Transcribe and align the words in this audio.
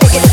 Take 0.00 0.24
it. 0.24 0.29